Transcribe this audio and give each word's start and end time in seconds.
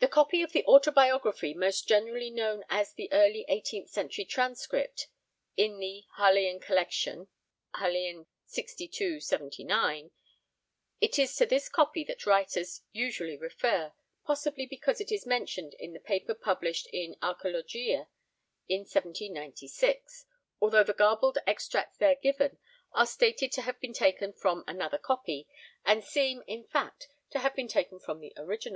The 0.00 0.08
copy 0.08 0.42
of 0.42 0.50
the 0.50 0.64
autobiography 0.64 1.54
most 1.54 1.86
generally 1.86 2.30
known 2.30 2.64
is 2.68 2.92
the 2.94 3.08
early 3.12 3.44
eighteenth 3.46 3.88
century 3.88 4.24
transcript 4.24 5.06
in 5.56 5.78
the 5.78 6.02
Harleian 6.18 6.60
Collection 6.60 7.28
(Harl. 7.72 8.26
6279). 8.46 10.10
It 11.00 11.20
is 11.20 11.36
to 11.36 11.46
this 11.46 11.68
copy 11.68 12.02
that 12.02 12.26
writers 12.26 12.80
usually 12.90 13.36
refer, 13.36 13.92
possibly 14.24 14.66
because 14.66 15.00
it 15.00 15.12
is 15.12 15.24
mentioned 15.24 15.74
in 15.74 15.92
the 15.92 16.00
paper 16.00 16.34
published 16.34 16.88
in 16.88 17.14
Archæologia 17.22 18.08
in 18.68 18.80
1796, 18.80 20.26
although 20.60 20.82
the 20.82 20.92
garbled 20.92 21.38
extracts 21.46 21.96
there 21.98 22.16
given 22.16 22.58
are 22.90 23.06
stated 23.06 23.52
to 23.52 23.62
have 23.62 23.78
been 23.78 23.92
taken 23.92 24.32
'from 24.32 24.64
another 24.66 24.98
copy' 24.98 25.46
and 25.84 26.02
seem, 26.02 26.42
in 26.48 26.64
fact, 26.64 27.06
to 27.30 27.38
have 27.38 27.54
been 27.54 27.68
taken 27.68 28.00
from 28.00 28.18
the 28.18 28.32
original. 28.36 28.74